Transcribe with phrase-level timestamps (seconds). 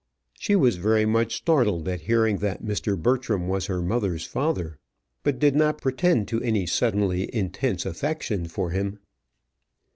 [0.33, 2.99] She was very much startled at hearing that Mr.
[2.99, 4.79] Bertram was her mother's father,
[5.21, 8.97] but did not pretend to any suddenly intense affection for him.